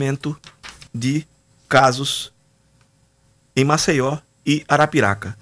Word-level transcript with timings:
aumento 0.00 0.34
de 0.94 1.26
casos 1.68 2.32
em 3.54 3.64
Maceió 3.64 4.16
e 4.46 4.64
Arapiraca. 4.66 5.36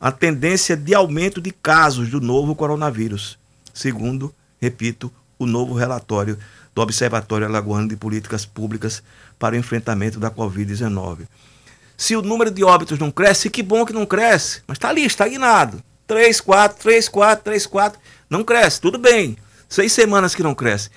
A 0.00 0.10
tendência 0.10 0.76
de 0.76 0.94
aumento 0.94 1.40
de 1.40 1.52
casos 1.52 2.08
do 2.08 2.20
novo 2.20 2.56
coronavírus, 2.56 3.38
segundo, 3.72 4.34
repito, 4.60 5.12
o 5.38 5.46
novo 5.46 5.74
relatório 5.74 6.36
do 6.74 6.82
Observatório 6.82 7.46
Alagoano 7.46 7.88
de 7.88 7.96
Políticas 7.96 8.44
Públicas 8.44 9.00
para 9.38 9.54
o 9.54 9.58
Enfrentamento 9.58 10.18
da 10.18 10.30
Covid-19. 10.30 11.28
Se 11.96 12.16
o 12.16 12.22
número 12.22 12.50
de 12.50 12.64
óbitos 12.64 12.98
não 12.98 13.12
cresce, 13.12 13.48
que 13.48 13.62
bom 13.62 13.86
que 13.86 13.92
não 13.92 14.06
cresce, 14.06 14.62
mas 14.66 14.76
está 14.76 14.88
ali, 14.88 15.04
estagnado. 15.04 15.80
3, 16.08 16.40
4, 16.40 16.82
3, 16.82 17.08
4, 17.08 17.44
3, 17.44 17.66
4, 17.66 18.00
não 18.28 18.42
cresce, 18.42 18.80
tudo 18.80 18.98
bem. 18.98 19.36
Seis 19.68 19.92
semanas 19.92 20.34
que 20.34 20.42
não 20.42 20.54
cresce. 20.54 20.90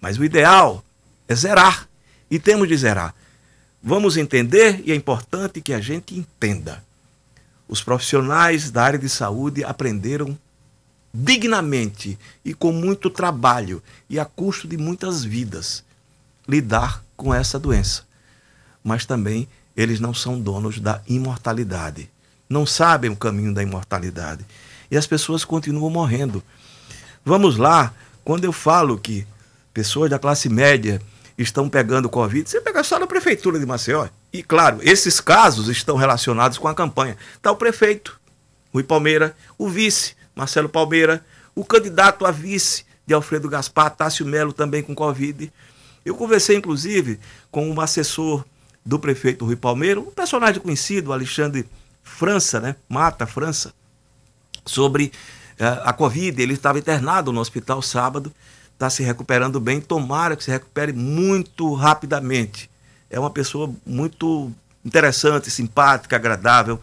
Mas 0.00 0.18
o 0.18 0.24
ideal 0.24 0.82
é 1.28 1.34
zerar. 1.34 1.88
E 2.34 2.38
temos 2.40 2.66
de 2.66 2.76
zerar. 2.76 3.14
Vamos 3.80 4.16
entender, 4.16 4.82
e 4.84 4.90
é 4.90 4.94
importante 4.96 5.60
que 5.60 5.72
a 5.72 5.80
gente 5.80 6.18
entenda. 6.18 6.82
Os 7.68 7.80
profissionais 7.80 8.72
da 8.72 8.82
área 8.82 8.98
de 8.98 9.08
saúde 9.08 9.62
aprenderam 9.62 10.36
dignamente 11.14 12.18
e 12.44 12.52
com 12.52 12.72
muito 12.72 13.08
trabalho 13.08 13.80
e 14.10 14.18
a 14.18 14.24
custo 14.24 14.66
de 14.66 14.76
muitas 14.76 15.22
vidas 15.22 15.84
lidar 16.48 17.04
com 17.16 17.32
essa 17.32 17.56
doença. 17.56 18.02
Mas 18.82 19.06
também 19.06 19.46
eles 19.76 20.00
não 20.00 20.12
são 20.12 20.40
donos 20.40 20.80
da 20.80 21.00
imortalidade. 21.06 22.10
Não 22.50 22.66
sabem 22.66 23.12
o 23.12 23.16
caminho 23.16 23.54
da 23.54 23.62
imortalidade. 23.62 24.44
E 24.90 24.96
as 24.96 25.06
pessoas 25.06 25.44
continuam 25.44 25.88
morrendo. 25.88 26.42
Vamos 27.24 27.56
lá, 27.58 27.94
quando 28.24 28.44
eu 28.44 28.52
falo 28.52 28.98
que 28.98 29.24
pessoas 29.72 30.10
da 30.10 30.18
classe 30.18 30.48
média 30.48 31.00
estão 31.36 31.68
pegando 31.68 32.08
Covid, 32.08 32.48
você 32.48 32.60
pega 32.60 32.84
só 32.84 32.98
na 32.98 33.06
prefeitura 33.06 33.58
de 33.58 33.66
Maceió. 33.66 34.08
E 34.32 34.42
claro, 34.42 34.78
esses 34.82 35.20
casos 35.20 35.68
estão 35.68 35.96
relacionados 35.96 36.58
com 36.58 36.68
a 36.68 36.74
campanha. 36.74 37.16
Está 37.34 37.50
o 37.50 37.56
prefeito, 37.56 38.18
Rui 38.72 38.82
Palmeira, 38.82 39.36
o 39.58 39.68
vice, 39.68 40.14
Marcelo 40.34 40.68
Palmeira, 40.68 41.24
o 41.54 41.64
candidato 41.64 42.24
a 42.24 42.30
vice 42.30 42.84
de 43.06 43.14
Alfredo 43.14 43.48
Gaspar, 43.48 43.90
Tássio 43.90 44.26
Melo, 44.26 44.52
também 44.52 44.82
com 44.82 44.94
Covid. 44.94 45.52
Eu 46.04 46.14
conversei, 46.14 46.56
inclusive, 46.56 47.18
com 47.50 47.68
um 47.68 47.80
assessor 47.80 48.44
do 48.84 48.98
prefeito 48.98 49.44
Rui 49.44 49.56
Palmeira, 49.56 50.00
um 50.00 50.10
personagem 50.10 50.60
conhecido, 50.60 51.12
Alexandre 51.12 51.66
França, 52.02 52.60
né? 52.60 52.76
Mata 52.88 53.26
França, 53.26 53.72
sobre 54.64 55.12
uh, 55.58 55.82
a 55.84 55.92
Covid. 55.92 56.40
Ele 56.40 56.52
estava 56.54 56.78
internado 56.78 57.32
no 57.32 57.40
hospital 57.40 57.80
sábado 57.80 58.32
está 58.74 58.90
se 58.90 59.02
recuperando 59.02 59.58
bem. 59.58 59.80
Tomara 59.80 60.36
que 60.36 60.44
se 60.44 60.50
recupere 60.50 60.92
muito 60.92 61.72
rapidamente. 61.74 62.70
É 63.08 63.18
uma 63.18 63.30
pessoa 63.30 63.72
muito 63.86 64.52
interessante, 64.84 65.50
simpática, 65.50 66.16
agradável. 66.16 66.80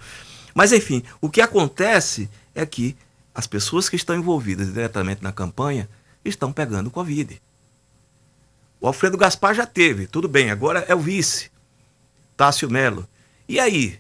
Mas, 0.54 0.72
enfim, 0.72 1.04
o 1.22 1.30
que 1.30 1.42
acontece 1.42 2.30
é 2.56 2.66
que 2.66 2.96
as 3.34 3.48
pessoas 3.48 3.88
que 3.88 3.96
estão 3.96 4.16
envolvidas 4.16 4.74
diretamente 4.74 5.24
na 5.24 5.32
campanha 5.32 5.88
estão 6.24 6.52
pegando 6.52 6.92
Covid. 6.92 7.42
O 8.80 8.88
Alfredo 8.88 9.18
Gaspar 9.18 9.54
já 9.54 9.66
teve, 9.66 10.08
tudo 10.08 10.28
bem, 10.28 10.50
agora 10.50 10.84
é 10.88 10.96
o 10.96 11.00
vice, 11.00 11.52
Tássio 12.36 12.70
Melo. 12.70 13.08
E 13.48 13.60
aí? 13.60 14.00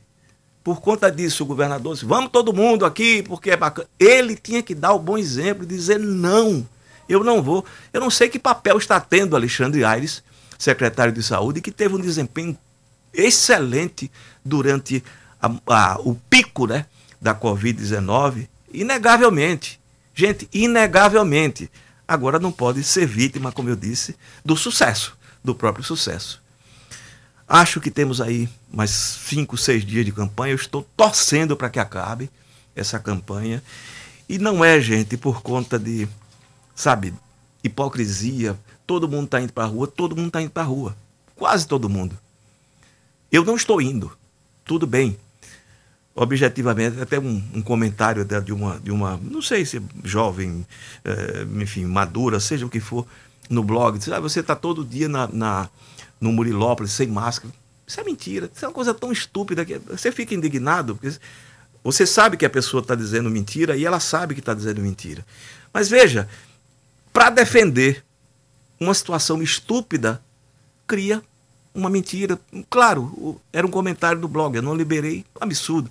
Por 0.64 0.81
conta 0.81 1.12
disso, 1.12 1.44
o 1.44 1.45
governador 1.45 1.94
disse: 1.94 2.06
vamos 2.06 2.31
todo 2.31 2.53
mundo 2.53 2.86
aqui, 2.86 3.23
porque 3.23 3.52
é 3.52 3.58
bacana. 3.58 3.88
Ele 4.00 4.36
tinha 4.36 4.62
que 4.62 4.75
dar 4.75 4.94
o 4.94 5.00
bom 5.00 5.17
exemplo 5.17 5.64
e 5.64 5.67
dizer 5.67 6.00
não 6.00 6.67
eu 7.11 7.23
não 7.23 7.41
vou. 7.41 7.65
Eu 7.91 7.99
não 7.99 8.09
sei 8.09 8.29
que 8.29 8.39
papel 8.39 8.77
está 8.77 8.99
tendo 8.99 9.35
Alexandre 9.35 9.83
Aires, 9.83 10.23
secretário 10.57 11.13
de 11.13 11.21
Saúde, 11.21 11.61
que 11.61 11.71
teve 11.71 11.95
um 11.95 11.99
desempenho 11.99 12.57
excelente 13.13 14.11
durante 14.43 15.03
a, 15.41 15.51
a, 15.67 15.99
o 15.99 16.15
pico 16.29 16.67
né, 16.67 16.85
da 17.19 17.35
Covid-19, 17.35 18.47
inegavelmente. 18.73 19.79
Gente, 20.13 20.47
inegavelmente. 20.53 21.69
Agora 22.07 22.39
não 22.39 22.51
pode 22.51 22.83
ser 22.83 23.05
vítima, 23.05 23.51
como 23.51 23.69
eu 23.69 23.75
disse, 23.75 24.16
do 24.44 24.55
sucesso, 24.55 25.17
do 25.44 25.55
próprio 25.55 25.83
sucesso. 25.83 26.41
Acho 27.47 27.81
que 27.81 27.91
temos 27.91 28.21
aí 28.21 28.47
mais 28.71 28.91
cinco, 28.91 29.57
seis 29.57 29.85
dias 29.85 30.05
de 30.05 30.11
campanha. 30.11 30.53
Eu 30.53 30.57
estou 30.57 30.88
torcendo 30.95 31.55
para 31.57 31.69
que 31.69 31.79
acabe 31.79 32.29
essa 32.75 33.00
campanha. 33.00 33.61
E 34.27 34.38
não 34.38 34.63
é, 34.63 34.79
gente, 34.79 35.17
por 35.17 35.41
conta 35.41 35.77
de 35.77 36.07
sabe, 36.75 37.13
hipocrisia. 37.63 38.57
Todo 38.85 39.07
mundo 39.07 39.25
está 39.25 39.41
indo 39.41 39.53
para 39.53 39.63
a 39.63 39.67
rua, 39.67 39.87
todo 39.87 40.15
mundo 40.15 40.27
está 40.27 40.41
indo 40.41 40.51
para 40.51 40.63
a 40.63 40.65
rua. 40.65 40.95
Quase 41.35 41.67
todo 41.67 41.89
mundo. 41.89 42.17
Eu 43.31 43.45
não 43.45 43.55
estou 43.55 43.81
indo. 43.81 44.11
Tudo 44.65 44.85
bem. 44.85 45.17
Objetivamente, 46.13 46.99
até 46.99 47.17
um, 47.17 47.41
um 47.53 47.61
comentário 47.61 48.25
de 48.25 48.51
uma, 48.51 48.79
de 48.79 48.91
uma, 48.91 49.17
não 49.23 49.41
sei 49.41 49.65
se 49.65 49.81
jovem, 50.03 50.65
é, 51.05 51.47
enfim, 51.61 51.85
madura, 51.85 52.39
seja 52.39 52.65
o 52.65 52.69
que 52.69 52.81
for, 52.81 53.07
no 53.49 53.63
blog, 53.63 53.97
diz, 53.97 54.09
ah, 54.09 54.19
você 54.19 54.41
está 54.41 54.55
todo 54.55 54.83
dia 54.83 55.07
na, 55.07 55.27
na, 55.27 55.69
no 56.19 56.31
Murilópolis 56.31 56.91
sem 56.91 57.07
máscara. 57.07 57.53
Isso 57.88 57.99
é 57.99 58.03
mentira. 58.03 58.49
Isso 58.53 58.63
é 58.63 58.67
uma 58.67 58.73
coisa 58.73 58.93
tão 58.93 59.11
estúpida 59.11 59.65
que 59.65 59.77
você 59.79 60.11
fica 60.11 60.35
indignado, 60.35 60.95
porque 60.95 61.17
você 61.83 62.05
sabe 62.05 62.38
que 62.38 62.45
a 62.45 62.49
pessoa 62.49 62.81
está 62.81 62.93
dizendo 62.93 63.29
mentira 63.29 63.75
e 63.75 63.85
ela 63.85 63.99
sabe 63.99 64.33
que 64.33 64.39
está 64.39 64.53
dizendo 64.53 64.81
mentira. 64.81 65.25
Mas 65.73 65.89
veja, 65.89 66.27
para 67.11 67.29
defender 67.29 68.03
uma 68.79 68.94
situação 68.94 69.41
estúpida, 69.41 70.22
cria 70.88 71.22
uma 71.73 71.89
mentira. 71.89 72.39
Claro, 72.69 73.39
era 73.51 73.66
um 73.66 73.72
comentário 73.72 74.19
do 74.19 74.27
blog, 74.27 74.55
eu 74.55 74.61
não 74.61 74.75
liberei, 74.75 75.25
absurdo. 75.39 75.89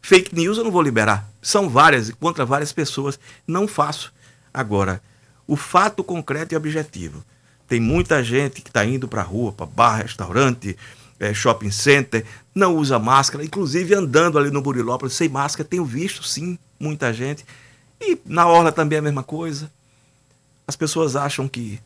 Fake 0.00 0.34
news 0.34 0.56
eu 0.56 0.64
não 0.64 0.70
vou 0.70 0.82
liberar. 0.82 1.28
São 1.42 1.68
várias, 1.68 2.10
contra 2.12 2.44
várias 2.44 2.72
pessoas. 2.72 3.18
Não 3.46 3.66
faço. 3.66 4.12
Agora, 4.52 5.02
o 5.46 5.56
fato 5.56 6.04
concreto 6.04 6.54
e 6.54 6.56
objetivo. 6.56 7.24
Tem 7.66 7.80
muita 7.80 8.22
gente 8.22 8.62
que 8.62 8.70
está 8.70 8.84
indo 8.84 9.06
para 9.06 9.20
a 9.20 9.24
rua, 9.24 9.52
para 9.52 9.66
bar, 9.66 9.96
restaurante, 9.96 10.76
é, 11.20 11.34
shopping 11.34 11.70
center, 11.70 12.24
não 12.54 12.76
usa 12.76 12.98
máscara, 12.98 13.44
inclusive 13.44 13.94
andando 13.94 14.38
ali 14.38 14.50
no 14.50 14.62
Burilópolis 14.62 15.14
sem 15.14 15.28
máscara. 15.28 15.68
Tenho 15.68 15.84
visto, 15.84 16.22
sim, 16.22 16.58
muita 16.78 17.12
gente. 17.12 17.44
E 18.00 18.18
na 18.24 18.46
orla 18.46 18.72
também 18.72 18.96
é 18.96 19.00
a 19.00 19.02
mesma 19.02 19.22
coisa. 19.22 19.70
As 20.68 20.76
pessoas 20.76 21.16
acham 21.16 21.48
que 21.48 21.80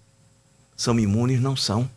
são 0.76 0.98
imunes, 0.98 1.40
não 1.40 1.54
são. 1.54 1.88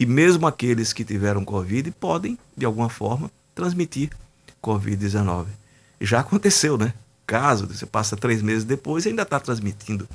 E 0.00 0.06
mesmo 0.06 0.46
aqueles 0.46 0.94
que 0.94 1.04
tiveram 1.04 1.44
Covid 1.44 1.90
podem, 1.90 2.38
de 2.56 2.64
alguma 2.64 2.88
forma, 2.88 3.30
transmitir 3.54 4.08
Covid-19. 4.62 5.48
Já 6.00 6.20
aconteceu, 6.20 6.78
né? 6.78 6.94
Caso 7.26 7.66
você 7.66 7.84
passa 7.84 8.16
três 8.16 8.40
meses 8.40 8.64
depois 8.64 9.04
e 9.04 9.10
ainda 9.10 9.24
está 9.24 9.38
transmitindo. 9.38 10.08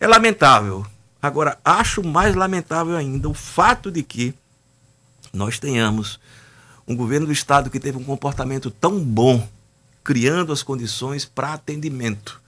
É 0.00 0.06
lamentável. 0.06 0.86
Agora, 1.20 1.58
acho 1.62 2.02
mais 2.02 2.34
lamentável 2.34 2.96
ainda 2.96 3.28
o 3.28 3.34
fato 3.34 3.92
de 3.92 4.02
que 4.02 4.34
nós 5.34 5.58
tenhamos 5.58 6.18
um 6.88 6.96
governo 6.96 7.26
do 7.26 7.32
Estado 7.32 7.68
que 7.68 7.78
teve 7.78 7.98
um 7.98 8.04
comportamento 8.04 8.70
tão 8.70 9.04
bom, 9.04 9.46
criando 10.02 10.50
as 10.50 10.62
condições 10.62 11.26
para 11.26 11.52
atendimento 11.52 12.40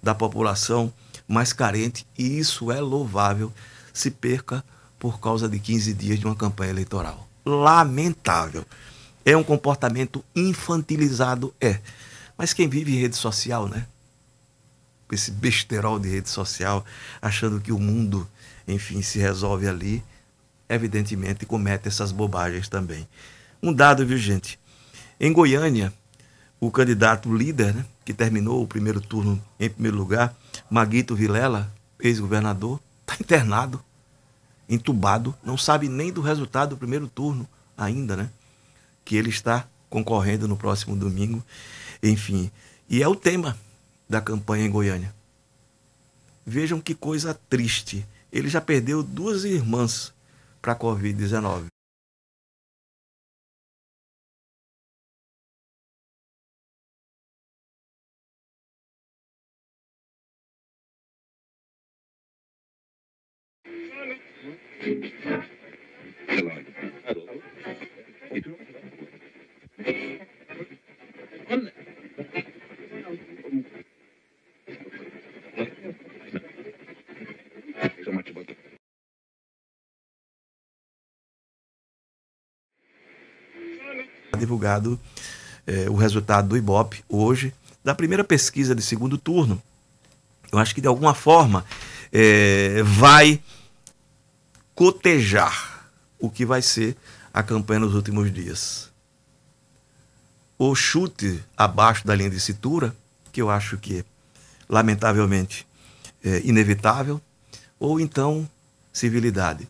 da 0.00 0.14
população 0.14 0.92
mais 1.28 1.52
carente, 1.52 2.06
e 2.16 2.38
isso 2.38 2.72
é 2.72 2.80
louvável, 2.80 3.52
se 3.92 4.10
perca 4.10 4.64
por 4.98 5.20
causa 5.20 5.48
de 5.48 5.58
15 5.58 5.92
dias 5.92 6.18
de 6.18 6.24
uma 6.24 6.34
campanha 6.34 6.70
eleitoral. 6.70 7.28
Lamentável. 7.44 8.64
É 9.24 9.36
um 9.36 9.44
comportamento 9.44 10.24
infantilizado, 10.34 11.54
é. 11.60 11.80
Mas 12.36 12.54
quem 12.54 12.68
vive 12.68 12.98
rede 12.98 13.16
social, 13.16 13.68
né? 13.68 13.86
Esse 15.12 15.30
besterol 15.30 15.98
de 15.98 16.08
rede 16.08 16.30
social, 16.30 16.84
achando 17.20 17.60
que 17.60 17.72
o 17.72 17.78
mundo, 17.78 18.28
enfim, 18.66 19.02
se 19.02 19.18
resolve 19.18 19.68
ali, 19.68 20.02
evidentemente 20.68 21.46
comete 21.46 21.88
essas 21.88 22.12
bobagens 22.12 22.68
também. 22.68 23.06
Um 23.62 23.72
dado, 23.72 24.06
viu, 24.06 24.18
gente? 24.18 24.58
Em 25.20 25.32
Goiânia, 25.32 25.92
o 26.60 26.70
candidato 26.70 27.34
líder, 27.34 27.74
né, 27.74 27.86
que 28.04 28.12
terminou 28.12 28.62
o 28.62 28.66
primeiro 28.66 29.00
turno 29.00 29.40
em 29.58 29.70
primeiro 29.70 29.96
lugar, 29.96 30.34
Maguito 30.68 31.14
Vilela, 31.14 31.72
ex-governador, 32.00 32.80
está 33.02 33.16
internado, 33.20 33.82
entubado, 34.68 35.34
não 35.42 35.56
sabe 35.56 35.88
nem 35.88 36.12
do 36.12 36.20
resultado 36.20 36.70
do 36.70 36.76
primeiro 36.76 37.08
turno 37.08 37.48
ainda, 37.76 38.16
né? 38.16 38.30
Que 39.04 39.16
ele 39.16 39.30
está 39.30 39.66
concorrendo 39.88 40.46
no 40.46 40.56
próximo 40.56 40.94
domingo. 40.94 41.42
Enfim, 42.02 42.50
e 42.88 43.02
é 43.02 43.08
o 43.08 43.16
tema 43.16 43.56
da 44.08 44.20
campanha 44.20 44.66
em 44.66 44.70
Goiânia. 44.70 45.14
Vejam 46.46 46.80
que 46.80 46.94
coisa 46.94 47.38
triste. 47.48 48.06
Ele 48.32 48.48
já 48.48 48.60
perdeu 48.60 49.02
duas 49.02 49.44
irmãs 49.44 50.12
para 50.60 50.72
a 50.72 50.76
Covid-19. 50.76 51.66
Divulgado 84.38 84.98
é, 85.66 85.90
o 85.90 85.94
resultado 85.94 86.48
do 86.48 86.56
Ibope 86.56 87.04
hoje, 87.08 87.52
da 87.84 87.94
primeira 87.94 88.24
pesquisa 88.24 88.74
de 88.74 88.82
segundo 88.82 89.18
turno. 89.18 89.62
Eu 90.50 90.58
acho 90.58 90.74
que 90.74 90.80
de 90.80 90.88
alguma 90.88 91.12
forma 91.12 91.64
é, 92.10 92.82
vai 92.82 93.40
cotejar 94.78 95.90
o 96.20 96.30
que 96.30 96.46
vai 96.46 96.62
ser 96.62 96.96
a 97.34 97.42
campanha 97.42 97.80
nos 97.80 97.96
últimos 97.96 98.32
dias. 98.32 98.88
O 100.56 100.72
chute 100.72 101.42
abaixo 101.56 102.06
da 102.06 102.14
linha 102.14 102.30
de 102.30 102.38
cintura, 102.38 102.94
que 103.32 103.42
eu 103.42 103.50
acho 103.50 103.76
que, 103.76 104.04
lamentavelmente, 104.68 105.66
é 106.22 106.42
inevitável, 106.44 107.20
ou 107.76 107.98
então 107.98 108.48
civilidade. 108.92 109.68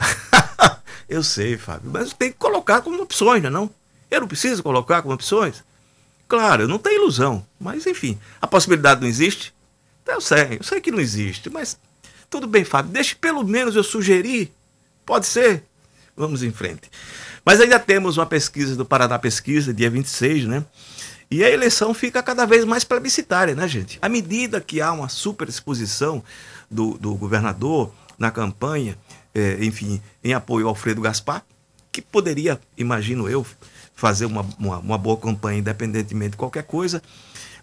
eu 1.08 1.22
sei, 1.22 1.56
Fábio, 1.56 1.88
mas 1.92 2.12
tem 2.12 2.32
que 2.32 2.38
colocar 2.38 2.82
como 2.82 3.00
opções, 3.00 3.40
não 3.44 3.66
é? 4.10 4.16
Eu 4.16 4.22
não 4.22 4.26
preciso 4.26 4.64
colocar 4.64 5.00
como 5.00 5.14
opções? 5.14 5.62
Claro, 6.26 6.66
não 6.66 6.80
tenho 6.80 7.02
ilusão, 7.02 7.46
mas 7.60 7.86
enfim, 7.86 8.18
a 8.42 8.48
possibilidade 8.48 9.00
não 9.00 9.06
existe? 9.06 9.54
Então, 10.02 10.16
eu 10.16 10.20
sei, 10.20 10.56
eu 10.58 10.64
sei 10.64 10.80
que 10.80 10.90
não 10.90 10.98
existe, 10.98 11.48
mas 11.48 11.78
tudo 12.30 12.46
bem, 12.46 12.64
Fábio, 12.64 12.92
deixe 12.92 13.14
pelo 13.14 13.44
menos 13.44 13.76
eu 13.76 13.82
sugerir. 13.82 14.52
Pode 15.04 15.26
ser? 15.26 15.64
Vamos 16.16 16.42
em 16.42 16.50
frente. 16.50 16.90
Mas 17.44 17.60
ainda 17.60 17.78
temos 17.78 18.18
uma 18.18 18.26
pesquisa 18.26 18.76
do 18.76 18.84
Paraná 18.84 19.18
Pesquisa, 19.18 19.72
dia 19.72 19.88
26, 19.88 20.44
né? 20.44 20.64
E 21.30 21.44
a 21.44 21.50
eleição 21.50 21.92
fica 21.94 22.22
cada 22.22 22.46
vez 22.46 22.64
mais 22.64 22.84
plebiscitária, 22.84 23.54
né, 23.54 23.68
gente? 23.68 23.98
À 24.00 24.08
medida 24.08 24.60
que 24.60 24.80
há 24.80 24.92
uma 24.92 25.08
superexposição 25.08 26.22
do, 26.70 26.98
do 26.98 27.14
governador 27.14 27.92
na 28.18 28.30
campanha, 28.30 28.98
é, 29.34 29.64
enfim, 29.64 30.00
em 30.24 30.32
apoio 30.32 30.66
ao 30.66 30.70
Alfredo 30.70 31.00
Gaspar, 31.00 31.44
que 31.92 32.02
poderia, 32.02 32.60
imagino 32.76 33.28
eu, 33.28 33.46
fazer 33.94 34.26
uma, 34.26 34.46
uma, 34.58 34.78
uma 34.78 34.98
boa 34.98 35.16
campanha 35.16 35.58
independentemente 35.58 36.32
de 36.32 36.36
qualquer 36.36 36.64
coisa, 36.64 37.02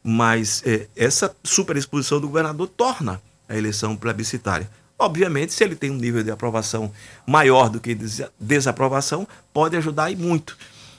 mas 0.04 0.62
é, 0.66 0.88
essa 0.96 1.36
superexposição 1.44 2.20
do 2.20 2.28
governador 2.28 2.68
torna 2.68 3.22
a 3.48 3.56
eleição 3.56 3.96
plebiscitária. 3.96 4.70
Obviamente, 4.98 5.54
se 5.54 5.64
ele 5.64 5.76
tem 5.76 5.92
um 5.92 5.98
nível 5.98 6.24
de 6.24 6.32
aprovação 6.32 6.92
maior 7.28 7.70
do 7.70 7.80
que 7.80 7.98
desaprovação, 8.40 9.28
pode 9.54 9.76
ajudar 9.76 10.10
e 10.10 10.16
muito 10.16 10.58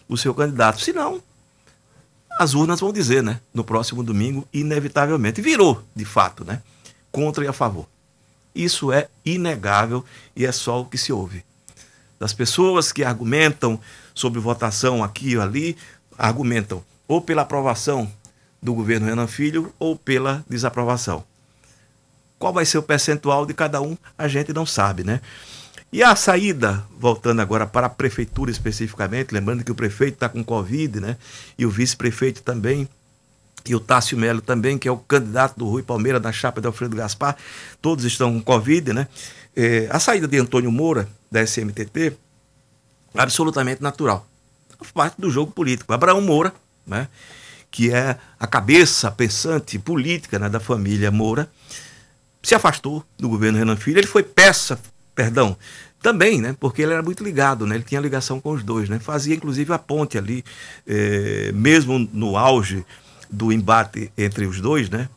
o 0.09 0.17
seu 0.17 0.35
candidato. 0.35 0.81
Se 0.81 0.93
não, 0.93 1.23
as 2.39 2.53
urnas 2.53 2.81
vão 2.81 2.93
dizer, 2.93 3.23
né? 3.23 3.41
No 3.55 3.65
próximo 3.65 4.03
domingo, 4.03 4.47
inevitavelmente. 4.53 5.41
Virou, 5.41 5.83
de 5.95 6.05
fato, 6.05 6.45
né? 6.45 6.63
Contra 7.11 7.45
e 7.45 7.49
a 7.49 7.53
favor. 7.53 7.89
Isso 8.55 8.93
é 8.93 9.09
inegável 9.25 10.05
e 10.35 10.45
é 10.45 10.53
só 10.53 10.81
o 10.81 10.85
que 10.85 10.99
se 10.99 11.13
ouve. 11.13 11.45
Das 12.19 12.33
pessoas 12.33 12.93
que 12.93 13.05
argumentam 13.05 13.81
sobre 14.15 14.41
votação 14.41 15.03
aqui 15.03 15.37
ou 15.37 15.43
ali, 15.43 15.77
argumentam 16.19 16.83
ou 17.09 17.21
pela 17.21 17.43
aprovação 17.43 18.11
do 18.63 18.75
governo 18.75 19.07
Renan 19.07 19.27
Filho 19.27 19.73
ou 19.79 19.97
pela 19.97 20.45
desaprovação. 20.49 21.25
Qual 22.38 22.53
vai 22.53 22.65
ser 22.65 22.79
o 22.79 22.83
percentual 22.83 23.47
de 23.47 23.55
cada 23.55 23.81
um, 23.81 23.97
a 24.17 24.29
gente 24.29 24.53
não 24.53 24.67
sabe, 24.67 25.05
né? 25.05 25.21
E 25.93 26.03
a 26.03 26.15
saída, 26.17 26.85
voltando 26.99 27.41
agora 27.41 27.67
para 27.67 27.87
a 27.87 27.91
prefeitura 27.91 28.50
especificamente, 28.50 29.33
lembrando 29.33 29.65
que 29.65 29.73
o 29.73 29.75
prefeito 29.75 30.15
está 30.15 30.29
com 30.29 30.44
Covid, 30.44 31.00
né? 31.00 31.17
E 31.56 31.65
o 31.65 31.71
vice-prefeito 31.71 32.43
também, 32.43 32.88
e 33.65 33.75
o 33.75 33.81
Tássio 33.81 34.19
Melo 34.19 34.41
também, 34.41 34.79
que 34.79 34.88
é 34.88 34.93
o 34.93 34.99
candidato 34.99 35.56
do 35.56 35.69
Rui 35.69 35.83
Palmeira 35.83 36.21
da 36.21 36.33
chapa 36.33 36.61
de 36.61 36.67
Alfredo 36.67 36.97
Gaspar, 36.97 37.37
todos 37.81 38.05
estão 38.05 38.33
com 38.33 38.43
Covid, 38.43 38.93
né? 38.93 39.09
É, 39.55 39.88
a 39.91 39.99
saída 39.99 40.29
de 40.29 40.38
Antônio 40.38 40.71
Moura, 40.71 41.09
da 41.31 41.43
SMTT, 41.43 42.17
absolutamente 43.15 43.83
natural. 43.83 44.27
Faz 44.79 44.93
parte 44.93 45.21
do 45.21 45.31
jogo 45.31 45.50
político. 45.53 45.93
Abraão 45.93 46.21
Moura, 46.21 46.53
né, 46.87 47.09
que 47.71 47.91
é 47.91 48.19
a 48.38 48.47
cabeça 48.47 49.11
pensante 49.11 49.79
política 49.79 50.38
né, 50.38 50.49
da 50.49 50.61
família 50.61 51.11
Moura, 51.11 51.50
se 52.47 52.55
afastou 52.55 53.05
do 53.19 53.29
governo 53.29 53.59
Renan 53.59 53.75
Filho. 53.75 53.99
Ele 53.99 54.07
foi 54.07 54.23
peça, 54.23 54.79
perdão, 55.17 55.57
também, 56.01 56.41
né, 56.41 56.55
porque 56.61 56.83
ele 56.83 56.93
era 56.93 57.03
muito 57.03 57.25
ligado, 57.25 57.67
né, 57.67 57.75
ele 57.75 57.83
tinha 57.83 58.01
ligação 58.01 58.41
com 58.41 58.53
os 58.53 58.63
dois. 58.63 58.89
Né, 58.89 59.01
fazia 59.01 59.35
inclusive 59.35 59.73
a 59.73 59.79
ponte 59.79 60.17
ali, 60.17 60.45
eh, 60.87 61.51
mesmo 61.53 61.99
no 62.13 62.37
auge 62.37 62.87
do 63.29 63.51
embate 63.51 64.13
entre 64.17 64.47
os 64.47 64.61
dois, 64.61 64.89
né, 64.89 65.09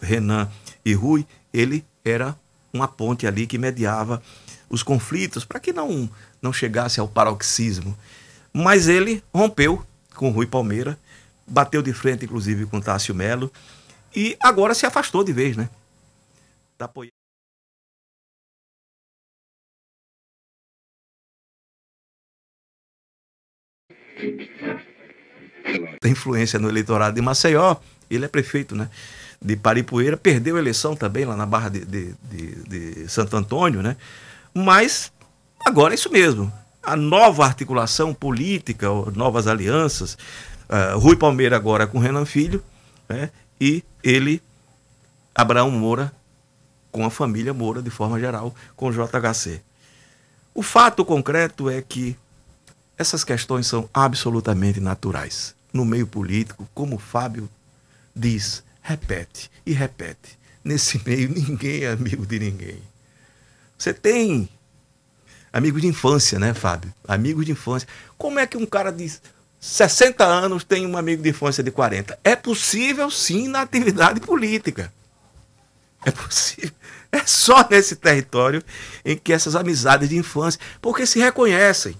Renan 0.00 0.48
e 0.82 0.94
Rui, 0.94 1.26
ele 1.52 1.84
era 2.02 2.34
uma 2.72 2.88
ponte 2.88 3.26
ali 3.26 3.46
que 3.46 3.58
mediava 3.58 4.22
os 4.70 4.82
conflitos 4.82 5.44
para 5.44 5.60
que 5.60 5.74
não 5.74 6.08
não 6.40 6.54
chegasse 6.54 7.00
ao 7.00 7.08
paroxismo. 7.08 7.94
Mas 8.50 8.88
ele 8.88 9.22
rompeu 9.34 9.84
com 10.14 10.30
Rui 10.30 10.46
Palmeira, 10.46 10.98
bateu 11.46 11.82
de 11.82 11.92
frente, 11.92 12.24
inclusive, 12.24 12.64
com 12.64 12.80
Tássio 12.80 13.14
Melo, 13.14 13.52
e 14.16 14.38
agora 14.40 14.72
se 14.72 14.86
afastou 14.86 15.22
de 15.22 15.32
vez, 15.34 15.54
né? 15.54 15.68
Da 16.78 16.84
apoio. 16.86 17.10
Tem 26.00 26.12
influência 26.12 26.58
no 26.58 26.68
eleitorado 26.68 27.14
de 27.14 27.22
Maceió, 27.22 27.76
ele 28.10 28.24
é 28.24 28.28
prefeito, 28.28 28.74
né? 28.74 28.90
De 29.40 29.56
Paripueira, 29.56 30.16
perdeu 30.16 30.56
a 30.56 30.58
eleição 30.58 30.96
também 30.96 31.24
lá 31.24 31.36
na 31.36 31.46
Barra 31.46 31.68
de, 31.68 31.84
de, 31.84 32.14
de, 32.14 32.62
de 32.64 33.08
Santo 33.08 33.36
Antônio, 33.36 33.82
né? 33.82 33.96
Mas 34.54 35.12
Agora, 35.64 35.92
é 35.92 35.96
isso 35.96 36.10
mesmo. 36.10 36.52
A 36.82 36.96
nova 36.96 37.44
articulação 37.44 38.14
política, 38.14 38.86
novas 39.14 39.46
alianças. 39.46 40.16
Uh, 40.68 40.98
Rui 40.98 41.16
Palmeira 41.16 41.56
agora 41.56 41.86
com 41.86 41.98
Renan 41.98 42.24
Filho, 42.24 42.62
né? 43.08 43.30
e 43.60 43.82
ele, 44.02 44.42
Abraão 45.34 45.70
Moura, 45.70 46.12
com 46.90 47.04
a 47.04 47.10
família 47.10 47.54
Moura, 47.54 47.82
de 47.82 47.90
forma 47.90 48.18
geral, 48.18 48.54
com 48.76 48.88
o 48.88 48.92
JHC. 48.92 49.60
O 50.54 50.62
fato 50.62 51.04
concreto 51.04 51.70
é 51.70 51.80
que 51.82 52.16
essas 52.96 53.22
questões 53.22 53.66
são 53.66 53.88
absolutamente 53.92 54.80
naturais. 54.80 55.54
No 55.72 55.84
meio 55.84 56.06
político, 56.06 56.68
como 56.74 56.96
o 56.96 56.98
Fábio 56.98 57.48
diz, 58.14 58.62
repete 58.82 59.50
e 59.64 59.72
repete. 59.72 60.38
Nesse 60.64 61.00
meio, 61.06 61.28
ninguém 61.28 61.84
é 61.84 61.92
amigo 61.92 62.26
de 62.26 62.38
ninguém. 62.38 62.82
Você 63.76 63.94
tem 63.94 64.48
Amigos 65.52 65.80
de 65.80 65.88
infância, 65.88 66.38
né, 66.38 66.52
Fábio? 66.52 66.92
Amigos 67.06 67.46
de 67.46 67.52
infância. 67.52 67.88
Como 68.16 68.38
é 68.38 68.46
que 68.46 68.56
um 68.56 68.66
cara 68.66 68.90
de 68.90 69.10
60 69.58 70.24
anos 70.24 70.62
tem 70.62 70.86
um 70.86 70.96
amigo 70.96 71.22
de 71.22 71.30
infância 71.30 71.64
de 71.64 71.70
40? 71.70 72.18
É 72.22 72.36
possível, 72.36 73.10
sim, 73.10 73.48
na 73.48 73.62
atividade 73.62 74.20
política. 74.20 74.92
É 76.04 76.10
possível. 76.10 76.70
É 77.10 77.24
só 77.24 77.66
nesse 77.68 77.96
território 77.96 78.62
em 79.04 79.16
que 79.16 79.32
essas 79.32 79.56
amizades 79.56 80.08
de 80.08 80.16
infância, 80.16 80.60
porque 80.80 81.06
se 81.06 81.18
reconhecem. 81.18 81.96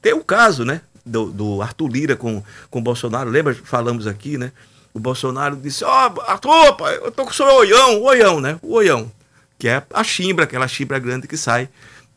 Tem 0.00 0.12
o 0.12 0.22
caso, 0.22 0.64
né, 0.64 0.80
do, 1.04 1.30
do 1.30 1.62
Arthur 1.62 1.88
Lira 1.88 2.16
com, 2.16 2.42
com 2.70 2.78
o 2.78 2.82
Bolsonaro, 2.82 3.30
lembra? 3.30 3.54
Falamos 3.54 4.06
aqui, 4.06 4.38
né? 4.38 4.52
O 4.92 5.00
Bolsonaro 5.00 5.56
disse: 5.56 5.84
Ó, 5.84 6.12
oh, 6.16 6.20
Arthur, 6.20 6.76
eu 7.02 7.10
tô 7.10 7.24
com 7.24 7.30
o 7.30 7.34
seu 7.34 7.46
oião, 7.46 8.00
o 8.00 8.04
oião, 8.04 8.40
né? 8.40 8.58
O 8.62 8.74
oião, 8.74 9.10
que 9.58 9.68
é 9.68 9.82
a 9.92 10.04
chimbra, 10.04 10.44
aquela 10.44 10.68
chimbra 10.68 10.98
grande 10.98 11.26
que 11.26 11.36
sai 11.36 11.68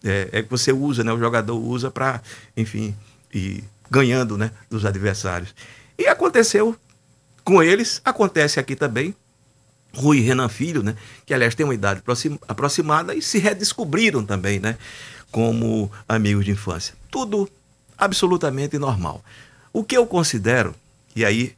é, 0.04 0.30
é 0.32 0.44
que 0.44 0.50
você 0.50 0.72
usa, 0.72 1.04
né? 1.04 1.12
O 1.12 1.20
jogador 1.20 1.58
usa 1.58 1.90
para, 1.90 2.22
enfim, 2.56 2.96
ir 3.34 3.64
ganhando, 3.90 4.38
né? 4.38 4.52
Dos 4.70 4.86
adversários. 4.86 5.54
E 5.98 6.08
aconteceu 6.08 6.76
com 7.44 7.64
eles, 7.64 8.02
acontece 8.06 8.60
aqui 8.60 8.76
também. 8.76 9.16
Rui 9.94 10.20
Renan 10.22 10.50
Filho, 10.50 10.84
né? 10.84 10.96
Que 11.25 11.34
aliás 11.34 11.56
tem 11.56 11.65
uma 11.65 11.74
idade 11.74 12.01
aproximada 12.48 13.15
e 13.15 13.22
se 13.22 13.39
redescobriram 13.39 14.25
também, 14.25 14.60
né? 14.60 14.77
Como 15.32 15.91
amigos 16.08 16.46
de 16.46 16.51
infância. 16.51 16.96
Tudo 17.12 17.50
absolutamente 17.98 18.77
normal. 18.77 19.24
O 19.74 19.84
que 19.84 19.98
eu 19.98 20.06
considero, 20.06 20.74
e 21.15 21.25
aí 21.25 21.56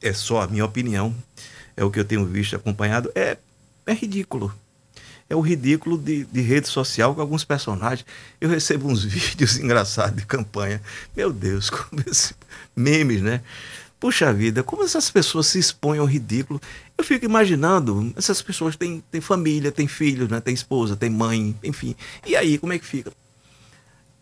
é 0.00 0.12
só 0.12 0.42
a 0.42 0.46
minha 0.46 0.64
opinião, 0.64 1.14
é 1.76 1.84
o 1.84 1.90
que 1.90 2.00
eu 2.00 2.04
tenho 2.04 2.24
visto 2.24 2.56
acompanhado, 2.56 3.10
é, 3.14 3.36
é 3.86 3.92
ridículo 3.92 4.54
é 5.30 5.36
o 5.36 5.40
ridículo 5.40 5.96
de, 5.96 6.24
de 6.24 6.40
rede 6.40 6.66
social 6.66 7.14
com 7.14 7.20
alguns 7.20 7.44
personagens. 7.44 8.04
Eu 8.40 8.50
recebo 8.50 8.88
uns 8.88 9.04
vídeos 9.06 9.56
engraçados 9.58 10.16
de 10.16 10.26
campanha. 10.26 10.82
Meu 11.16 11.32
Deus, 11.32 11.70
como 11.70 12.02
esse, 12.04 12.34
memes, 12.74 13.22
né? 13.22 13.40
Puxa 14.00 14.32
vida, 14.32 14.62
como 14.62 14.82
essas 14.82 15.10
pessoas 15.10 15.46
se 15.46 15.58
expõem 15.58 15.98
ao 15.98 16.06
ridículo. 16.06 16.58
Eu 16.96 17.04
fico 17.04 17.26
imaginando, 17.26 18.10
essas 18.16 18.40
pessoas 18.40 18.74
têm, 18.74 19.04
têm 19.10 19.20
família, 19.20 19.70
têm 19.70 19.86
filhos, 19.86 20.30
né? 20.30 20.40
têm 20.40 20.54
esposa, 20.54 20.96
têm 20.96 21.10
mãe, 21.10 21.54
enfim. 21.62 21.94
E 22.26 22.34
aí, 22.34 22.56
como 22.56 22.72
é 22.72 22.78
que 22.78 22.86
fica? 22.86 23.12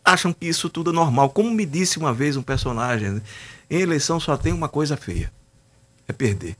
Acham 0.03 0.33
que 0.33 0.45
isso 0.45 0.69
tudo 0.69 0.91
é 0.91 0.93
normal. 0.93 1.29
Como 1.29 1.49
me 1.49 1.65
disse 1.65 1.97
uma 1.97 2.13
vez 2.13 2.35
um 2.35 2.43
personagem, 2.43 3.09
né? 3.09 3.21
em 3.69 3.79
eleição 3.79 4.19
só 4.19 4.35
tem 4.35 4.51
uma 4.51 4.67
coisa 4.67 4.97
feia: 4.97 5.31
é 6.05 6.11
perder. 6.11 6.57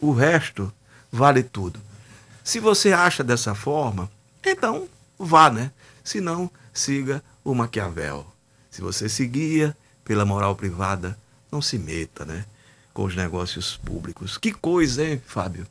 O 0.00 0.12
resto 0.12 0.72
vale 1.12 1.44
tudo. 1.44 1.80
Se 2.42 2.58
você 2.58 2.92
acha 2.92 3.22
dessa 3.22 3.54
forma, 3.54 4.10
então 4.44 4.88
vá, 5.16 5.48
né? 5.48 5.70
Se 6.02 6.20
não, 6.20 6.50
siga 6.72 7.22
o 7.44 7.54
Maquiavel. 7.54 8.26
Se 8.68 8.80
você 8.80 9.08
seguia 9.08 9.76
pela 10.04 10.24
moral 10.24 10.56
privada, 10.56 11.16
não 11.50 11.62
se 11.62 11.78
meta, 11.78 12.24
né? 12.24 12.44
Com 12.92 13.04
os 13.04 13.16
negócios 13.16 13.76
públicos. 13.76 14.36
Que 14.38 14.52
coisa, 14.52 15.04
hein, 15.04 15.22
Fábio? 15.24 15.66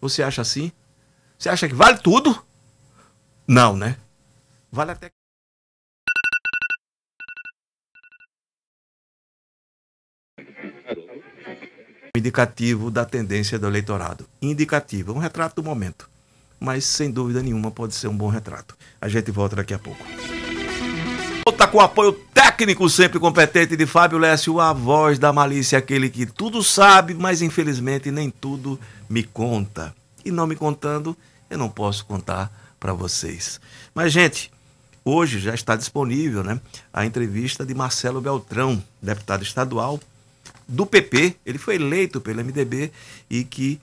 Você 0.00 0.22
acha 0.22 0.42
assim? 0.42 0.72
Você 1.38 1.48
acha 1.48 1.68
que 1.68 1.74
vale 1.74 1.98
tudo? 1.98 2.42
Não, 3.46 3.76
né? 3.76 3.96
Vale 4.70 4.92
até. 4.92 5.10
Indicativo 12.16 12.90
da 12.90 13.04
tendência 13.04 13.58
do 13.58 13.66
eleitorado. 13.66 14.26
Indicativo, 14.40 15.12
um 15.12 15.18
retrato 15.18 15.56
do 15.56 15.62
momento. 15.62 16.08
Mas 16.58 16.84
sem 16.84 17.10
dúvida 17.10 17.42
nenhuma 17.42 17.70
pode 17.70 17.94
ser 17.94 18.08
um 18.08 18.16
bom 18.16 18.28
retrato. 18.28 18.76
A 19.00 19.08
gente 19.08 19.30
volta 19.30 19.56
daqui 19.56 19.74
a 19.74 19.78
pouco. 19.78 20.25
Volta 21.48 21.68
com 21.68 21.78
o 21.78 21.80
apoio 21.80 22.12
técnico 22.12 22.90
sempre 22.90 23.20
competente 23.20 23.76
de 23.76 23.86
Fábio 23.86 24.18
Lécio, 24.18 24.58
a 24.58 24.72
voz 24.72 25.16
da 25.16 25.32
malícia, 25.32 25.78
aquele 25.78 26.10
que 26.10 26.26
tudo 26.26 26.60
sabe, 26.60 27.14
mas 27.14 27.40
infelizmente 27.40 28.10
nem 28.10 28.30
tudo 28.30 28.80
me 29.08 29.22
conta. 29.22 29.94
E 30.24 30.32
não 30.32 30.44
me 30.44 30.56
contando, 30.56 31.16
eu 31.48 31.56
não 31.56 31.68
posso 31.68 32.04
contar 32.04 32.50
para 32.80 32.92
vocês. 32.92 33.60
Mas, 33.94 34.12
gente, 34.12 34.50
hoje 35.04 35.38
já 35.38 35.54
está 35.54 35.76
disponível 35.76 36.42
né, 36.42 36.60
a 36.92 37.06
entrevista 37.06 37.64
de 37.64 37.76
Marcelo 37.76 38.20
Beltrão, 38.20 38.82
deputado 39.00 39.44
estadual 39.44 40.00
do 40.66 40.84
PP. 40.84 41.36
Ele 41.46 41.58
foi 41.58 41.76
eleito 41.76 42.20
pelo 42.20 42.44
MDB 42.44 42.90
e 43.30 43.44
que 43.44 43.80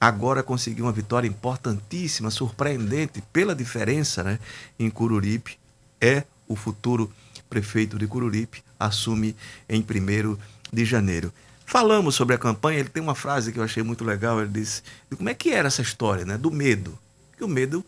agora 0.00 0.42
conseguiu 0.42 0.86
uma 0.86 0.92
vitória 0.92 1.28
importantíssima, 1.28 2.30
surpreendente 2.30 3.22
pela 3.34 3.54
diferença 3.54 4.24
né, 4.24 4.38
em 4.78 4.88
Cururipe. 4.88 5.58
É 6.00 6.24
o 6.52 6.56
futuro 6.56 7.10
prefeito 7.48 7.98
de 7.98 8.06
Cururipe, 8.06 8.62
assume 8.78 9.36
em 9.68 9.80
1 9.80 10.36
de 10.72 10.84
janeiro. 10.84 11.32
Falamos 11.64 12.14
sobre 12.14 12.34
a 12.34 12.38
campanha, 12.38 12.80
ele 12.80 12.88
tem 12.88 13.02
uma 13.02 13.14
frase 13.14 13.52
que 13.52 13.58
eu 13.58 13.64
achei 13.64 13.82
muito 13.82 14.04
legal, 14.04 14.40
ele 14.40 14.50
disse, 14.50 14.82
como 15.16 15.28
é 15.28 15.34
que 15.34 15.50
era 15.50 15.68
essa 15.68 15.82
história, 15.82 16.24
né, 16.24 16.36
do 16.36 16.50
medo? 16.50 16.98
Que 17.36 17.44
o 17.44 17.48
medo, 17.48 17.84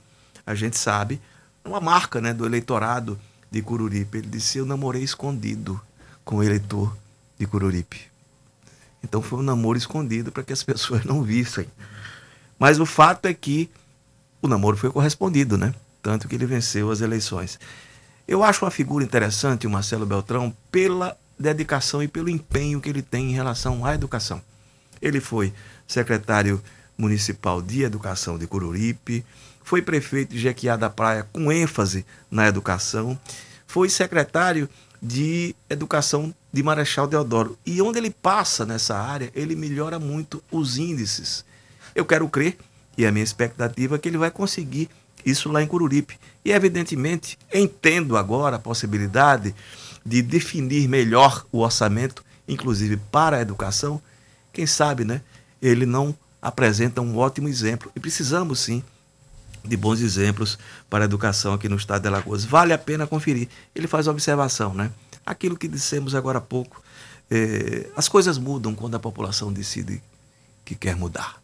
a 0.46 0.54
gente 0.54 0.78
sabe, 0.78 1.20
é 1.64 1.68
uma 1.68 1.80
marca, 1.80 2.20
né, 2.20 2.32
do 2.32 2.46
eleitorado 2.46 3.18
de 3.50 3.60
Cururipe. 3.62 4.18
Ele 4.18 4.28
disse, 4.28 4.58
eu 4.58 4.66
namorei 4.66 5.02
escondido 5.02 5.80
com 6.24 6.36
o 6.36 6.42
eleitor 6.42 6.96
de 7.38 7.46
Cururipe. 7.46 8.00
Então 9.02 9.20
foi 9.20 9.38
um 9.38 9.42
namoro 9.42 9.76
escondido 9.76 10.32
para 10.32 10.42
que 10.42 10.52
as 10.52 10.62
pessoas 10.64 11.04
não 11.04 11.22
vissem. 11.22 11.66
Mas 12.58 12.80
o 12.80 12.86
fato 12.86 13.26
é 13.26 13.34
que 13.34 13.68
o 14.40 14.48
namoro 14.48 14.76
foi 14.76 14.90
correspondido, 14.90 15.58
né? 15.58 15.74
Tanto 16.02 16.28
que 16.28 16.34
ele 16.34 16.46
venceu 16.46 16.90
as 16.90 17.00
eleições. 17.00 17.58
Eu 18.26 18.42
acho 18.42 18.64
uma 18.64 18.70
figura 18.70 19.04
interessante 19.04 19.66
o 19.66 19.70
Marcelo 19.70 20.06
Beltrão 20.06 20.54
pela 20.72 21.16
dedicação 21.38 22.02
e 22.02 22.08
pelo 22.08 22.30
empenho 22.30 22.80
que 22.80 22.88
ele 22.88 23.02
tem 23.02 23.30
em 23.30 23.34
relação 23.34 23.84
à 23.84 23.94
educação. 23.94 24.40
Ele 25.00 25.20
foi 25.20 25.52
secretário 25.86 26.62
municipal 26.96 27.60
de 27.60 27.82
educação 27.82 28.38
de 28.38 28.46
Cururipe, 28.46 29.24
foi 29.62 29.82
prefeito 29.82 30.30
de 30.30 30.38
Jequiá 30.38 30.74
da 30.74 30.88
Praia 30.88 31.28
com 31.32 31.52
ênfase 31.52 32.06
na 32.30 32.46
educação, 32.46 33.18
foi 33.66 33.90
secretário 33.90 34.70
de 35.02 35.54
educação 35.68 36.34
de 36.50 36.62
Marechal 36.62 37.06
Deodoro. 37.06 37.58
E 37.66 37.82
onde 37.82 37.98
ele 37.98 38.10
passa 38.10 38.64
nessa 38.64 38.96
área, 38.96 39.30
ele 39.34 39.54
melhora 39.54 39.98
muito 39.98 40.42
os 40.50 40.78
índices. 40.78 41.44
Eu 41.94 42.06
quero 42.06 42.26
crer, 42.28 42.56
e 42.96 43.04
a 43.04 43.12
minha 43.12 43.24
expectativa 43.24 43.96
é 43.96 43.98
que 43.98 44.08
ele 44.08 44.16
vai 44.16 44.30
conseguir 44.30 44.88
isso 45.24 45.50
lá 45.50 45.62
em 45.62 45.66
Cururipe. 45.66 46.18
E, 46.44 46.52
evidentemente, 46.52 47.38
entendo 47.52 48.16
agora 48.16 48.56
a 48.56 48.58
possibilidade 48.58 49.54
de 50.04 50.20
definir 50.20 50.88
melhor 50.88 51.46
o 51.50 51.60
orçamento, 51.60 52.24
inclusive 52.46 52.96
para 53.10 53.38
a 53.38 53.40
educação. 53.40 54.00
Quem 54.52 54.66
sabe, 54.66 55.04
né? 55.04 55.22
Ele 55.62 55.86
não 55.86 56.14
apresenta 56.42 57.00
um 57.00 57.16
ótimo 57.16 57.48
exemplo. 57.48 57.90
E 57.96 58.00
precisamos, 58.00 58.60
sim, 58.60 58.82
de 59.64 59.76
bons 59.76 60.00
exemplos 60.00 60.58
para 60.90 61.04
a 61.04 61.06
educação 61.06 61.54
aqui 61.54 61.68
no 61.68 61.76
estado 61.76 62.02
de 62.02 62.08
Alagoas. 62.08 62.44
Vale 62.44 62.72
a 62.72 62.78
pena 62.78 63.06
conferir. 63.06 63.48
Ele 63.74 63.88
faz 63.88 64.06
observação, 64.06 64.74
né? 64.74 64.90
Aquilo 65.24 65.56
que 65.56 65.66
dissemos 65.66 66.14
agora 66.14 66.38
há 66.38 66.42
pouco. 66.42 66.82
É, 67.30 67.88
as 67.96 68.08
coisas 68.08 68.36
mudam 68.36 68.74
quando 68.74 68.94
a 68.94 68.98
população 68.98 69.50
decide 69.50 70.02
que 70.64 70.74
quer 70.74 70.94
mudar. 70.94 71.42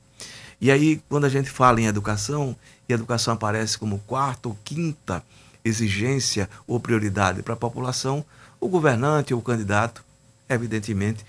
E 0.61 0.71
aí, 0.71 1.01
quando 1.09 1.25
a 1.25 1.29
gente 1.31 1.49
fala 1.49 1.81
em 1.81 1.87
educação, 1.87 2.55
e 2.91 2.93
a 2.93 2.97
educação 2.97 3.35
aparece 3.35 3.79
como 3.79 3.99
quarta 4.01 4.49
ou 4.49 4.59
quinta 4.65 5.23
exigência 5.65 6.49
ou 6.67 6.81
prioridade 6.81 7.43
para 7.43 7.55
a 7.55 7.57
população, 7.57 8.25
o 8.61 8.69
governante 8.69 9.33
ou 9.33 9.41
o 9.41 9.43
candidato, 9.43 10.05
evidentemente, 10.49 11.25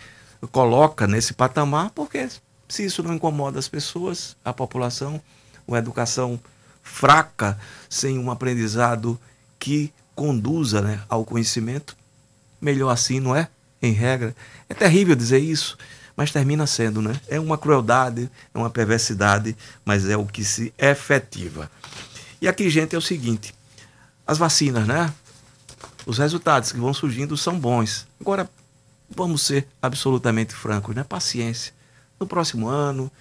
coloca 0.51 1.05
nesse 1.05 1.33
patamar, 1.33 1.91
porque 1.91 2.27
se 2.67 2.85
isso 2.85 3.03
não 3.03 3.13
incomoda 3.13 3.59
as 3.59 3.67
pessoas, 3.67 4.35
a 4.43 4.51
população, 4.51 5.21
uma 5.67 5.77
educação 5.77 6.39
fraca, 6.81 7.59
sem 7.89 8.17
um 8.17 8.31
aprendizado 8.31 9.19
que 9.59 9.93
conduza 10.15 10.81
né, 10.81 11.01
ao 11.07 11.23
conhecimento, 11.23 11.95
melhor 12.59 12.89
assim, 12.89 13.19
não 13.19 13.35
é? 13.35 13.47
Em 13.81 13.91
regra. 13.91 14.35
É 14.67 14.73
terrível 14.73 15.15
dizer 15.15 15.39
isso, 15.39 15.77
mas 16.15 16.31
termina 16.31 16.67
sendo, 16.67 17.01
né? 17.01 17.19
É 17.27 17.39
uma 17.39 17.57
crueldade, 17.57 18.29
é 18.53 18.57
uma 18.57 18.69
perversidade, 18.69 19.55
mas 19.85 20.07
é 20.07 20.17
o 20.17 20.25
que 20.25 20.43
se 20.43 20.73
efetiva. 20.77 21.69
E 22.41 22.47
aqui, 22.47 22.69
gente, 22.69 22.95
é 22.95 22.97
o 22.97 23.01
seguinte: 23.01 23.53
as 24.25 24.37
vacinas, 24.37 24.87
né? 24.87 25.13
Os 26.05 26.17
resultados 26.17 26.71
que 26.71 26.79
vão 26.79 26.93
surgindo 26.93 27.37
são 27.37 27.59
bons. 27.59 28.07
Agora, 28.19 28.49
vamos 29.09 29.43
ser 29.43 29.67
absolutamente 29.81 30.53
francos, 30.53 30.95
né? 30.95 31.03
Paciência. 31.03 31.73
No 32.19 32.27
próximo 32.27 32.67
ano, 32.67 33.11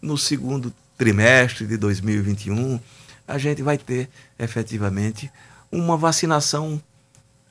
no 0.00 0.16
segundo 0.16 0.72
trimestre 0.96 1.66
de 1.66 1.76
2021, 1.76 2.80
a 3.26 3.38
gente 3.38 3.62
vai 3.62 3.76
ter 3.78 4.08
efetivamente 4.38 5.30
uma 5.70 5.96
vacinação 5.96 6.80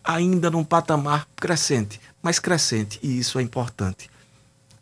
ainda 0.04 0.50
num 0.50 0.64
patamar 0.64 1.28
crescente, 1.36 2.00
mas 2.22 2.40
crescente, 2.40 3.00
e 3.04 3.20
isso 3.20 3.38
é 3.40 3.42
importante 3.42 4.10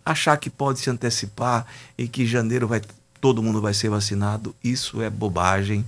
achar 0.05 0.37
que 0.37 0.49
pode 0.49 0.79
se 0.79 0.89
antecipar 0.89 1.65
e 1.97 2.07
que 2.07 2.23
em 2.23 2.27
janeiro 2.27 2.67
vai, 2.67 2.81
todo 3.19 3.41
mundo 3.41 3.61
vai 3.61 3.73
ser 3.73 3.89
vacinado, 3.89 4.55
isso 4.63 5.01
é 5.01 5.09
bobagem, 5.09 5.85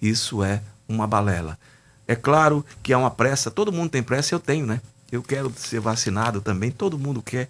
isso 0.00 0.42
é 0.44 0.62
uma 0.88 1.06
balela. 1.06 1.58
É 2.06 2.14
claro 2.14 2.64
que 2.82 2.92
há 2.92 2.98
uma 2.98 3.10
pressa, 3.10 3.50
todo 3.50 3.72
mundo 3.72 3.90
tem 3.90 4.02
pressa, 4.02 4.34
eu 4.34 4.40
tenho, 4.40 4.66
né? 4.66 4.80
Eu 5.10 5.22
quero 5.22 5.52
ser 5.56 5.80
vacinado 5.80 6.40
também, 6.40 6.70
todo 6.70 6.98
mundo 6.98 7.20
quer, 7.20 7.48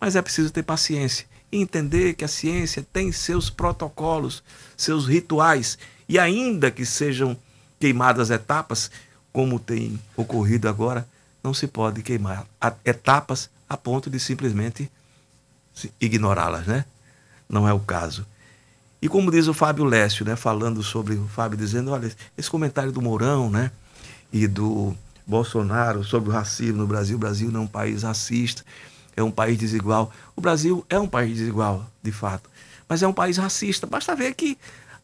mas 0.00 0.16
é 0.16 0.22
preciso 0.22 0.50
ter 0.50 0.62
paciência 0.62 1.26
e 1.52 1.60
entender 1.60 2.14
que 2.14 2.24
a 2.24 2.28
ciência 2.28 2.84
tem 2.92 3.12
seus 3.12 3.48
protocolos, 3.48 4.42
seus 4.76 5.06
rituais, 5.06 5.78
e 6.08 6.18
ainda 6.18 6.70
que 6.70 6.84
sejam 6.84 7.36
queimadas 7.78 8.30
etapas, 8.30 8.90
como 9.32 9.58
tem 9.58 10.00
ocorrido 10.16 10.68
agora, 10.68 11.06
não 11.42 11.54
se 11.54 11.66
pode 11.66 12.02
queimar 12.02 12.46
etapas 12.84 13.50
a 13.68 13.76
ponto 13.76 14.10
de 14.10 14.18
simplesmente 14.18 14.90
ignorá-las, 16.00 16.66
né? 16.66 16.84
Não 17.48 17.68
é 17.68 17.72
o 17.72 17.80
caso. 17.80 18.26
E 19.04 19.08
como 19.08 19.30
diz 19.30 19.48
o 19.48 19.54
Fábio 19.54 19.84
Lécio, 19.84 20.24
né, 20.24 20.34
falando 20.34 20.82
sobre 20.82 21.14
o 21.14 21.28
Fábio 21.28 21.58
dizendo, 21.58 21.90
olha, 21.90 22.10
esse 22.38 22.48
comentário 22.48 22.90
do 22.90 23.02
Mourão, 23.02 23.50
né, 23.50 23.70
e 24.32 24.46
do 24.46 24.96
Bolsonaro 25.26 26.02
sobre 26.02 26.30
o 26.30 26.32
racismo 26.32 26.78
no 26.78 26.86
Brasil, 26.86 27.16
o 27.16 27.18
Brasil 27.18 27.50
não 27.50 27.60
é 27.60 27.64
um 27.64 27.68
país 27.68 28.02
racista, 28.02 28.64
é 29.14 29.22
um 29.22 29.30
país 29.30 29.58
desigual. 29.58 30.10
O 30.34 30.40
Brasil 30.40 30.84
é 30.88 30.98
um 30.98 31.06
país 31.06 31.36
desigual, 31.36 31.86
de 32.02 32.10
fato, 32.12 32.48
mas 32.88 33.02
é 33.02 33.06
um 33.06 33.12
país 33.12 33.36
racista. 33.36 33.86
Basta 33.86 34.16
ver 34.16 34.34
que 34.34 34.56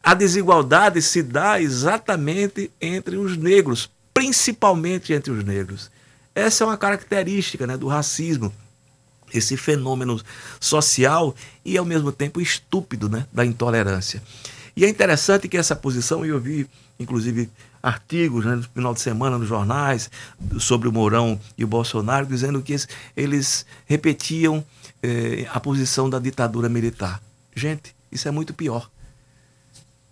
a 0.03 0.15
desigualdade 0.15 1.03
se 1.03 1.23
dá 1.23 1.61
exatamente 1.61 2.71
entre 2.81 3.17
os 3.17 3.37
negros, 3.37 3.91
principalmente 4.15 5.13
entre 5.13 5.31
os 5.31 5.45
negros. 5.45 5.91
Essa 6.35 6.65
é 6.65 6.67
uma 6.67 6.79
característica 6.79 7.67
né, 7.67 7.77
do 7.77 7.87
racismo 7.87 8.51
esse 9.33 9.57
fenômeno 9.57 10.21
social 10.59 11.35
e 11.65 11.77
ao 11.77 11.85
mesmo 11.85 12.13
tempo 12.13 12.41
estúpido 12.41 13.09
né, 13.09 13.27
da 13.33 13.45
intolerância. 13.45 14.23
E 14.77 14.85
é 14.85 14.89
interessante 14.89 15.49
que 15.49 15.57
essa 15.57 15.77
posição, 15.77 16.25
eu 16.25 16.41
vi 16.41 16.69
inclusive 16.99 17.51
artigos 17.83 18.45
né, 18.45 18.57
no 18.57 18.63
final 18.63 18.95
de 18.95 19.01
semana 19.01 19.39
nos 19.39 19.49
jornais 19.49 20.11
sobre 20.59 20.87
o 20.87 20.93
Mourão 20.93 21.41
e 21.57 21.65
o 21.65 21.69
Bolsonaro, 21.69 22.27
dizendo 22.27 22.61
que 22.61 22.77
eles 23.17 23.65
repetiam 23.87 24.65
eh, 25.03 25.47
a 25.51 25.59
posição 25.59 26.11
da 26.11 26.19
ditadura 26.19 26.69
militar. 26.69 27.23
Gente, 27.57 27.95
isso 28.13 28.29
é 28.29 28.31
muito 28.31 28.53
pior. 28.53 28.91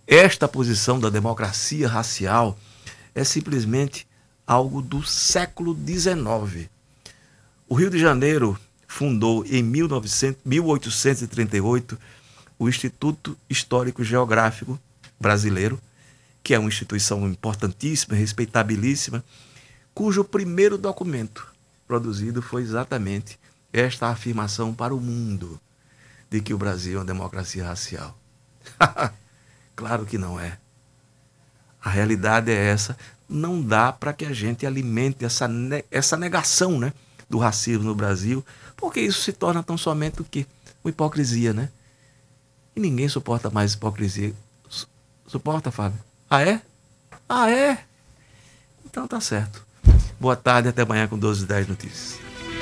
Esta 0.07 0.47
posição 0.47 0.99
da 0.99 1.09
democracia 1.09 1.87
racial 1.87 2.57
é 3.13 3.23
simplesmente 3.23 4.07
algo 4.45 4.81
do 4.81 5.03
século 5.03 5.77
XIX. 5.77 6.67
O 7.67 7.75
Rio 7.75 7.91
de 7.91 7.99
Janeiro 7.99 8.59
fundou 8.89 9.45
em 9.45 9.61
1900, 9.61 10.41
1838 10.43 11.97
o 12.57 12.67
Instituto 12.67 13.37
Histórico 13.47 14.03
Geográfico 14.03 14.79
Brasileiro, 15.19 15.79
que 16.43 16.55
é 16.55 16.59
uma 16.59 16.67
instituição 16.67 17.25
importantíssima, 17.27 18.15
respeitabilíssima, 18.15 19.23
cujo 19.93 20.23
primeiro 20.23 20.75
documento 20.75 21.47
produzido 21.87 22.41
foi 22.41 22.63
exatamente 22.63 23.39
esta 23.71 24.07
afirmação 24.07 24.73
para 24.73 24.93
o 24.93 24.99
mundo 24.99 25.61
de 26.27 26.41
que 26.41 26.53
o 26.53 26.57
Brasil 26.57 26.95
é 26.95 26.99
uma 26.99 27.05
democracia 27.05 27.65
racial. 27.67 28.17
claro 29.75 30.03
que 30.05 30.17
não 30.17 30.39
é. 30.39 30.57
A 31.81 31.91
realidade 31.91 32.51
é 32.51 32.55
essa. 32.55 32.97
Não 33.29 33.61
dá 33.61 33.93
para 33.93 34.13
que 34.13 34.25
a 34.25 34.33
gente 34.33 34.65
alimente 34.65 35.23
essa, 35.23 35.47
essa 35.91 36.17
negação 36.17 36.79
né, 36.79 36.91
do 37.29 37.37
racismo 37.37 37.83
no 37.83 37.95
Brasil, 37.95 38.43
porque 38.75 38.99
isso 38.99 39.21
se 39.21 39.31
torna 39.31 39.61
tão 39.61 39.77
somente 39.77 40.21
o 40.21 40.25
quê? 40.25 40.45
Uma 40.83 40.89
hipocrisia, 40.89 41.53
né? 41.53 41.69
E 42.75 42.79
ninguém 42.79 43.07
suporta 43.07 43.49
mais 43.49 43.73
hipocrisia. 43.73 44.33
Suporta, 45.27 45.69
Fábio? 45.69 45.99
Ah, 46.29 46.41
é? 46.41 46.61
Ah, 47.27 47.51
é? 47.51 47.85
Então 48.85 49.07
tá 49.07 49.21
certo. 49.21 49.63
Boa 50.19 50.35
tarde, 50.35 50.69
até 50.69 50.81
amanhã 50.81 51.07
com 51.07 51.17
12 51.17 51.43
e 51.43 51.47
10 51.47 51.67
notícias. 51.67 52.28